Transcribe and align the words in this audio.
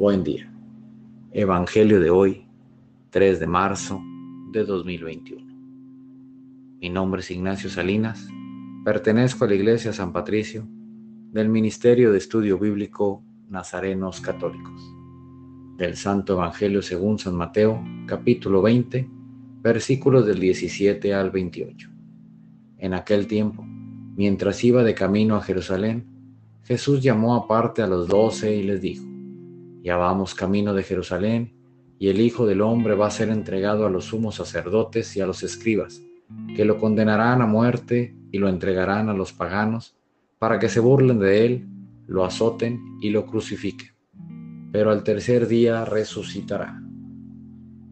buen 0.00 0.24
día. 0.24 0.50
Evangelio 1.30 2.00
de 2.00 2.08
hoy, 2.08 2.46
3 3.10 3.38
de 3.38 3.46
marzo 3.46 4.00
de 4.50 4.64
2021. 4.64 5.44
Mi 6.80 6.88
nombre 6.88 7.20
es 7.20 7.30
Ignacio 7.30 7.68
Salinas, 7.68 8.26
pertenezco 8.82 9.44
a 9.44 9.48
la 9.48 9.56
Iglesia 9.56 9.92
San 9.92 10.14
Patricio 10.14 10.66
del 11.32 11.50
Ministerio 11.50 12.12
de 12.12 12.16
Estudio 12.16 12.58
Bíblico 12.58 13.22
Nazarenos 13.50 14.22
Católicos, 14.22 14.80
del 15.76 15.98
Santo 15.98 16.32
Evangelio 16.32 16.80
según 16.80 17.18
San 17.18 17.34
Mateo, 17.34 17.84
capítulo 18.06 18.62
20, 18.62 19.06
versículos 19.60 20.24
del 20.24 20.40
17 20.40 21.12
al 21.12 21.30
28. 21.30 21.90
En 22.78 22.94
aquel 22.94 23.26
tiempo, 23.26 23.66
mientras 24.16 24.64
iba 24.64 24.82
de 24.82 24.94
camino 24.94 25.36
a 25.36 25.42
Jerusalén, 25.42 26.06
Jesús 26.62 27.02
llamó 27.02 27.34
aparte 27.34 27.82
a 27.82 27.86
los 27.86 28.08
doce 28.08 28.56
y 28.56 28.62
les 28.62 28.80
dijo, 28.80 29.09
Ya 29.82 29.96
vamos 29.96 30.34
camino 30.34 30.74
de 30.74 30.82
Jerusalén, 30.82 31.54
y 31.98 32.08
el 32.08 32.20
Hijo 32.20 32.46
del 32.46 32.62
Hombre 32.62 32.94
va 32.94 33.06
a 33.06 33.10
ser 33.10 33.28
entregado 33.28 33.86
a 33.86 33.90
los 33.90 34.06
sumos 34.06 34.36
sacerdotes 34.36 35.16
y 35.16 35.20
a 35.20 35.26
los 35.26 35.42
escribas, 35.42 36.02
que 36.56 36.64
lo 36.64 36.78
condenarán 36.78 37.42
a 37.42 37.46
muerte 37.46 38.16
y 38.32 38.38
lo 38.38 38.48
entregarán 38.48 39.08
a 39.08 39.14
los 39.14 39.32
paganos, 39.32 39.96
para 40.38 40.58
que 40.58 40.68
se 40.68 40.80
burlen 40.80 41.18
de 41.18 41.44
él, 41.44 41.68
lo 42.06 42.24
azoten 42.24 42.80
y 43.00 43.10
lo 43.10 43.26
crucifiquen. 43.26 43.90
Pero 44.72 44.90
al 44.90 45.04
tercer 45.04 45.46
día 45.46 45.84
resucitará. 45.84 46.82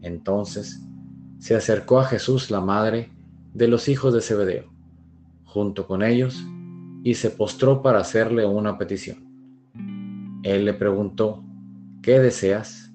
Entonces 0.01 0.81
se 1.37 1.55
acercó 1.55 1.99
a 1.99 2.05
Jesús 2.05 2.49
la 2.51 2.61
madre 2.61 3.11
de 3.53 3.67
los 3.67 3.87
hijos 3.87 4.13
de 4.13 4.21
Zebedeo, 4.21 4.73
junto 5.43 5.85
con 5.85 6.03
ellos, 6.03 6.43
y 7.03 7.13
se 7.13 7.29
postró 7.29 7.81
para 7.81 7.99
hacerle 7.99 8.45
una 8.45 8.77
petición. 8.77 9.29
Él 10.43 10.65
le 10.65 10.73
preguntó, 10.73 11.43
¿qué 12.09 12.19
deseas? 12.19 12.91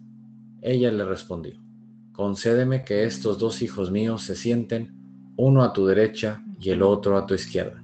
Ella 0.60 0.90
le 0.90 1.04
respondió, 1.04 1.54
concédeme 2.10 2.82
que 2.82 3.04
estos 3.04 3.38
dos 3.38 3.62
hijos 3.62 3.92
míos 3.92 4.22
se 4.24 4.34
sienten 4.34 4.92
uno 5.36 5.62
a 5.62 5.72
tu 5.72 5.86
derecha 5.86 6.42
y 6.58 6.70
el 6.70 6.82
otro 6.82 7.16
a 7.16 7.24
tu 7.24 7.32
izquierda. 7.34 7.80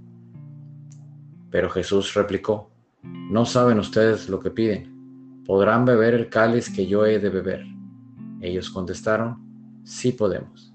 Pero 1.48 1.70
Jesús 1.70 2.14
replicó, 2.14 2.72
no 3.04 3.46
saben 3.46 3.78
ustedes 3.78 4.28
lo 4.28 4.40
que 4.40 4.50
piden, 4.50 5.44
¿podrán 5.46 5.84
beber 5.84 6.14
el 6.14 6.28
cáliz 6.28 6.68
que 6.68 6.88
yo 6.88 7.06
he 7.06 7.20
de 7.20 7.28
beber? 7.28 7.64
Ellos 8.40 8.68
contestaron, 8.68 9.38
sí 9.84 10.10
podemos. 10.10 10.74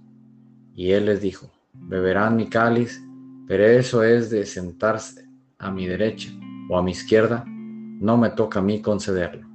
Y 0.74 0.92
él 0.92 1.08
les 1.08 1.20
dijo, 1.20 1.52
beberán 1.74 2.38
mi 2.38 2.48
cáliz, 2.48 3.04
pero 3.46 3.66
eso 3.66 4.04
es 4.04 4.30
de 4.30 4.46
sentarse 4.46 5.28
a 5.58 5.70
mi 5.70 5.86
derecha 5.86 6.30
o 6.70 6.78
a 6.78 6.82
mi 6.82 6.92
izquierda, 6.92 7.44
no 7.46 8.16
me 8.16 8.30
toca 8.30 8.60
a 8.60 8.64
mí 8.64 8.82
concederlo. 8.82 9.55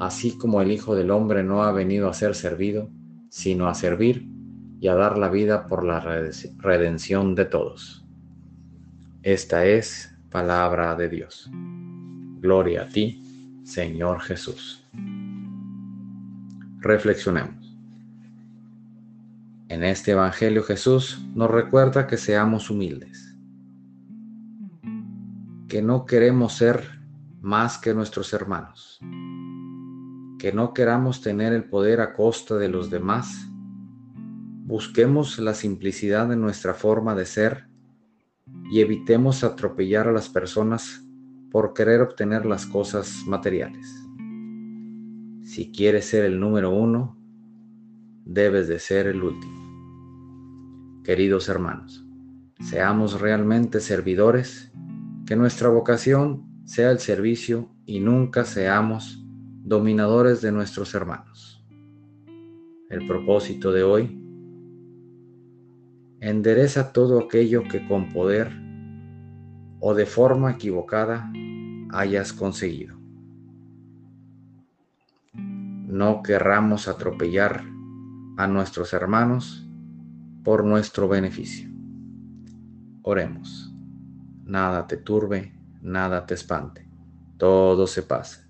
Así 0.00 0.36
como 0.36 0.60
el 0.60 0.72
Hijo 0.72 0.96
del 0.96 1.12
Hombre 1.12 1.44
no 1.44 1.62
ha 1.62 1.70
venido 1.70 2.08
a 2.08 2.14
ser 2.14 2.34
servido, 2.34 2.90
sino 3.28 3.68
a 3.68 3.74
servir 3.74 4.28
y 4.80 4.88
a 4.88 4.96
dar 4.96 5.16
la 5.16 5.28
vida 5.28 5.66
por 5.66 5.84
la 5.84 6.00
redención 6.00 7.36
de 7.36 7.44
todos. 7.44 8.04
Esta 9.22 9.64
es 9.66 10.12
palabra 10.30 10.96
de 10.96 11.08
Dios. 11.08 11.48
Gloria 12.40 12.82
a 12.82 12.88
ti, 12.88 13.22
Señor 13.62 14.20
Jesús. 14.20 14.82
Reflexionemos. 16.78 17.76
En 19.68 19.84
este 19.84 20.12
Evangelio 20.12 20.64
Jesús 20.64 21.24
nos 21.34 21.48
recuerda 21.48 22.08
que 22.08 22.16
seamos 22.16 22.70
humildes 22.70 23.30
que 25.70 25.80
no 25.82 26.04
queremos 26.04 26.54
ser 26.54 26.82
más 27.40 27.78
que 27.78 27.94
nuestros 27.94 28.32
hermanos, 28.32 28.98
que 30.40 30.52
no 30.52 30.72
queramos 30.72 31.20
tener 31.20 31.52
el 31.52 31.64
poder 31.64 32.00
a 32.00 32.14
costa 32.14 32.56
de 32.56 32.68
los 32.68 32.88
demás. 32.88 33.46
Busquemos 34.64 35.38
la 35.38 35.52
simplicidad 35.52 36.28
de 36.28 36.36
nuestra 36.36 36.72
forma 36.72 37.14
de 37.14 37.26
ser 37.26 37.66
y 38.72 38.80
evitemos 38.80 39.44
atropellar 39.44 40.08
a 40.08 40.12
las 40.12 40.30
personas 40.30 41.04
por 41.50 41.74
querer 41.74 42.00
obtener 42.00 42.46
las 42.46 42.64
cosas 42.64 43.22
materiales. 43.26 43.86
Si 45.44 45.70
quieres 45.72 46.06
ser 46.06 46.24
el 46.24 46.40
número 46.40 46.70
uno, 46.70 47.18
debes 48.24 48.66
de 48.66 48.78
ser 48.78 49.08
el 49.08 49.22
último. 49.22 51.02
Queridos 51.04 51.50
hermanos, 51.50 52.06
seamos 52.60 53.20
realmente 53.20 53.78
servidores 53.78 54.72
que 55.26 55.36
nuestra 55.36 55.68
vocación 55.68 56.46
sea 56.64 56.90
el 56.92 56.98
servicio 56.98 57.68
y 57.84 58.00
nunca 58.00 58.46
seamos 58.46 59.20
dominadores 59.70 60.40
de 60.40 60.50
nuestros 60.50 60.92
hermanos. 60.94 61.64
El 62.88 63.06
propósito 63.06 63.70
de 63.70 63.84
hoy, 63.84 64.20
endereza 66.18 66.92
todo 66.92 67.20
aquello 67.20 67.62
que 67.70 67.86
con 67.86 68.08
poder 68.08 68.50
o 69.78 69.94
de 69.94 70.06
forma 70.06 70.50
equivocada 70.50 71.32
hayas 71.92 72.32
conseguido. 72.32 72.96
No 75.34 76.24
querramos 76.24 76.88
atropellar 76.88 77.62
a 78.38 78.48
nuestros 78.48 78.92
hermanos 78.92 79.70
por 80.42 80.64
nuestro 80.64 81.06
beneficio. 81.06 81.70
Oremos 83.02 83.72
nada 84.44 84.88
te 84.88 84.96
turbe, 84.96 85.54
nada 85.80 86.26
te 86.26 86.34
espante, 86.34 86.90
todo 87.36 87.86
se 87.86 88.02
pasa. 88.02 88.49